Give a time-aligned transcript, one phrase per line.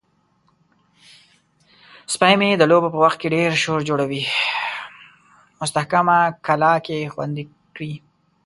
[5.59, 7.43] مستحکمه کلا کې خوندې
[7.75, 7.91] کړي.